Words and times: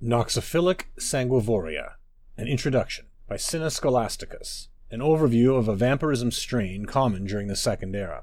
Noxophilic 0.00 0.84
sanguivoria, 0.96 1.94
an 2.36 2.46
introduction 2.46 3.06
by 3.28 3.36
Cinna 3.36 3.66
Scholasticus, 3.66 4.68
an 4.92 5.00
overview 5.00 5.58
of 5.58 5.66
a 5.66 5.74
vampirism 5.74 6.30
strain 6.30 6.86
common 6.86 7.24
during 7.24 7.48
the 7.48 7.56
Second 7.56 7.96
Era. 7.96 8.22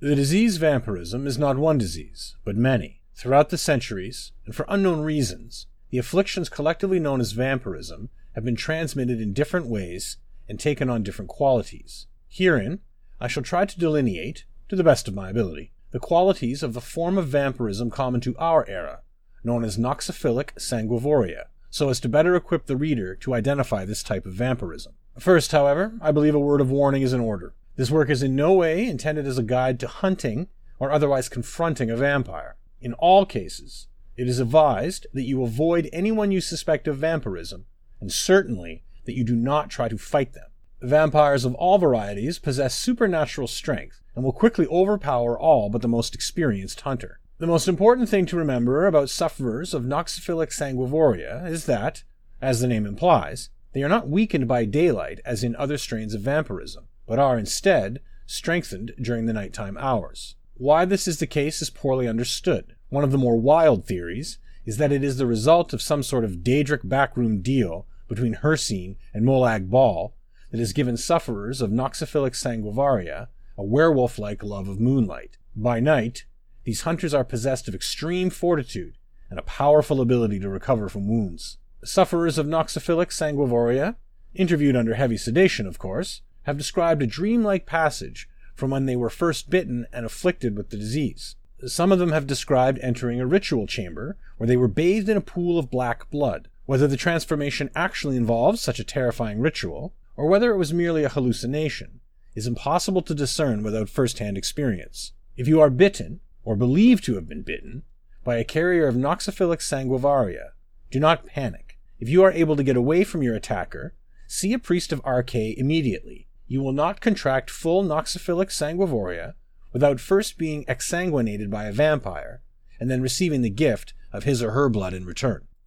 The 0.00 0.14
disease 0.14 0.58
vampirism 0.58 1.26
is 1.26 1.38
not 1.38 1.56
one 1.56 1.78
disease, 1.78 2.36
but 2.44 2.56
many. 2.56 3.00
Throughout 3.14 3.48
the 3.48 3.56
centuries, 3.56 4.32
and 4.44 4.54
for 4.54 4.66
unknown 4.68 5.00
reasons, 5.00 5.66
the 5.88 5.96
afflictions 5.96 6.50
collectively 6.50 7.00
known 7.00 7.22
as 7.22 7.32
vampirism 7.32 8.10
have 8.34 8.44
been 8.44 8.54
transmitted 8.54 9.18
in 9.18 9.32
different 9.32 9.64
ways 9.64 10.18
and 10.46 10.60
taken 10.60 10.90
on 10.90 11.02
different 11.02 11.30
qualities. 11.30 12.06
Herein, 12.28 12.80
I 13.18 13.28
shall 13.28 13.42
try 13.42 13.64
to 13.64 13.80
delineate, 13.80 14.44
to 14.68 14.76
the 14.76 14.84
best 14.84 15.08
of 15.08 15.14
my 15.14 15.30
ability, 15.30 15.72
the 15.90 16.00
qualities 16.00 16.62
of 16.62 16.74
the 16.74 16.82
form 16.82 17.16
of 17.16 17.28
vampirism 17.28 17.88
common 17.88 18.20
to 18.20 18.36
our 18.36 18.68
era, 18.68 19.00
known 19.44 19.64
as 19.64 19.76
noxophilic 19.76 20.54
sanguivoria, 20.54 21.44
so 21.70 21.88
as 21.88 22.00
to 22.00 22.08
better 22.08 22.34
equip 22.34 22.66
the 22.66 22.76
reader 22.76 23.14
to 23.16 23.34
identify 23.34 23.84
this 23.84 24.02
type 24.02 24.26
of 24.26 24.32
vampirism. 24.32 24.94
First, 25.18 25.52
however, 25.52 25.94
I 26.00 26.12
believe 26.12 26.34
a 26.34 26.40
word 26.40 26.60
of 26.60 26.70
warning 26.70 27.02
is 27.02 27.12
in 27.12 27.20
order. 27.20 27.54
This 27.76 27.90
work 27.90 28.10
is 28.10 28.22
in 28.22 28.34
no 28.34 28.54
way 28.54 28.86
intended 28.86 29.26
as 29.26 29.38
a 29.38 29.42
guide 29.42 29.78
to 29.80 29.88
hunting 29.88 30.48
or 30.78 30.90
otherwise 30.90 31.28
confronting 31.28 31.90
a 31.90 31.96
vampire. 31.96 32.56
In 32.80 32.92
all 32.94 33.26
cases, 33.26 33.88
it 34.16 34.28
is 34.28 34.40
advised 34.40 35.06
that 35.12 35.22
you 35.22 35.42
avoid 35.42 35.88
anyone 35.92 36.32
you 36.32 36.40
suspect 36.40 36.88
of 36.88 36.98
vampirism, 36.98 37.66
and 38.00 38.12
certainly 38.12 38.84
that 39.04 39.16
you 39.16 39.24
do 39.24 39.36
not 39.36 39.70
try 39.70 39.88
to 39.88 39.98
fight 39.98 40.32
them. 40.32 40.50
Vampires 40.80 41.44
of 41.44 41.54
all 41.54 41.78
varieties 41.78 42.38
possess 42.38 42.74
supernatural 42.74 43.48
strength 43.48 44.00
and 44.14 44.24
will 44.24 44.32
quickly 44.32 44.66
overpower 44.66 45.38
all 45.38 45.70
but 45.70 45.82
the 45.82 45.88
most 45.88 46.14
experienced 46.14 46.80
hunter. 46.82 47.20
The 47.38 47.46
most 47.46 47.68
important 47.68 48.08
thing 48.08 48.26
to 48.26 48.36
remember 48.36 48.84
about 48.84 49.10
sufferers 49.10 49.72
of 49.72 49.84
noxophilic 49.84 50.48
sanguivoria 50.48 51.48
is 51.48 51.66
that, 51.66 52.02
as 52.42 52.58
the 52.58 52.66
name 52.66 52.84
implies, 52.84 53.50
they 53.74 53.84
are 53.84 53.88
not 53.88 54.08
weakened 54.08 54.48
by 54.48 54.64
daylight 54.64 55.20
as 55.24 55.44
in 55.44 55.54
other 55.54 55.78
strains 55.78 56.14
of 56.14 56.22
vampirism, 56.22 56.88
but 57.06 57.20
are 57.20 57.38
instead 57.38 58.00
strengthened 58.26 58.92
during 59.00 59.26
the 59.26 59.32
nighttime 59.32 59.78
hours. 59.78 60.34
Why 60.54 60.84
this 60.84 61.06
is 61.06 61.20
the 61.20 61.28
case 61.28 61.62
is 61.62 61.70
poorly 61.70 62.08
understood. 62.08 62.74
One 62.88 63.04
of 63.04 63.12
the 63.12 63.18
more 63.18 63.36
wild 63.36 63.86
theories 63.86 64.38
is 64.66 64.78
that 64.78 64.90
it 64.90 65.04
is 65.04 65.18
the 65.18 65.26
result 65.26 65.72
of 65.72 65.80
some 65.80 66.02
sort 66.02 66.24
of 66.24 66.38
Daedric 66.38 66.88
backroom 66.88 67.40
deal 67.40 67.86
between 68.08 68.34
Hircine 68.34 68.96
and 69.14 69.24
Molag 69.24 69.70
Bal 69.70 70.12
that 70.50 70.58
has 70.58 70.72
given 70.72 70.96
sufferers 70.96 71.60
of 71.60 71.70
noxophilic 71.70 72.32
sanguivoria 72.32 73.28
a 73.56 73.62
werewolf 73.62 74.18
like 74.18 74.42
love 74.42 74.66
of 74.66 74.80
moonlight. 74.80 75.38
By 75.54 75.78
night, 75.78 76.24
these 76.64 76.82
hunters 76.82 77.14
are 77.14 77.24
possessed 77.24 77.68
of 77.68 77.74
extreme 77.74 78.30
fortitude 78.30 78.96
and 79.30 79.38
a 79.38 79.42
powerful 79.42 80.00
ability 80.00 80.40
to 80.40 80.48
recover 80.48 80.88
from 80.88 81.08
wounds. 81.08 81.58
Sufferers 81.84 82.38
of 82.38 82.46
noxophilic 82.46 83.08
sanguivoria, 83.08 83.96
interviewed 84.34 84.76
under 84.76 84.94
heavy 84.94 85.16
sedation, 85.16 85.66
of 85.66 85.78
course, 85.78 86.22
have 86.42 86.58
described 86.58 87.02
a 87.02 87.06
dreamlike 87.06 87.66
passage 87.66 88.28
from 88.54 88.70
when 88.70 88.86
they 88.86 88.96
were 88.96 89.10
first 89.10 89.50
bitten 89.50 89.86
and 89.92 90.04
afflicted 90.04 90.56
with 90.56 90.70
the 90.70 90.76
disease. 90.76 91.36
Some 91.66 91.92
of 91.92 91.98
them 91.98 92.12
have 92.12 92.26
described 92.26 92.78
entering 92.82 93.20
a 93.20 93.26
ritual 93.26 93.66
chamber 93.66 94.16
where 94.36 94.46
they 94.46 94.56
were 94.56 94.68
bathed 94.68 95.08
in 95.08 95.16
a 95.16 95.20
pool 95.20 95.58
of 95.58 95.70
black 95.70 96.10
blood. 96.10 96.48
Whether 96.66 96.86
the 96.86 96.96
transformation 96.96 97.70
actually 97.74 98.16
involves 98.16 98.60
such 98.60 98.78
a 98.78 98.84
terrifying 98.84 99.40
ritual, 99.40 99.94
or 100.16 100.26
whether 100.26 100.52
it 100.52 100.58
was 100.58 100.72
merely 100.72 101.04
a 101.04 101.08
hallucination, 101.08 102.00
is 102.34 102.46
impossible 102.46 103.02
to 103.02 103.14
discern 103.14 103.62
without 103.62 103.88
first 103.88 104.18
hand 104.18 104.36
experience. 104.36 105.12
If 105.36 105.48
you 105.48 105.60
are 105.60 105.70
bitten, 105.70 106.20
or 106.48 106.56
believed 106.56 107.04
to 107.04 107.14
have 107.14 107.28
been 107.28 107.42
bitten, 107.42 107.82
by 108.24 108.36
a 108.36 108.42
carrier 108.42 108.86
of 108.86 108.94
noxophilic 108.94 109.58
sanguivoria, 109.58 110.52
do 110.90 110.98
not 110.98 111.26
panic. 111.26 111.78
If 112.00 112.08
you 112.08 112.22
are 112.22 112.32
able 112.32 112.56
to 112.56 112.62
get 112.62 112.74
away 112.74 113.04
from 113.04 113.22
your 113.22 113.34
attacker, 113.34 113.92
see 114.26 114.54
a 114.54 114.58
priest 114.58 114.90
of 114.90 115.02
Arkay 115.02 115.54
immediately. 115.58 116.26
You 116.46 116.62
will 116.62 116.72
not 116.72 117.02
contract 117.02 117.50
full 117.50 117.84
noxophilic 117.84 118.48
sanguivoria 118.48 119.34
without 119.74 120.00
first 120.00 120.38
being 120.38 120.64
exsanguinated 120.64 121.50
by 121.50 121.64
a 121.64 121.72
vampire, 121.72 122.40
and 122.80 122.90
then 122.90 123.02
receiving 123.02 123.42
the 123.42 123.50
gift 123.50 123.92
of 124.10 124.24
his 124.24 124.42
or 124.42 124.52
her 124.52 124.70
blood 124.70 124.94
in 124.94 125.04
return. 125.04 125.47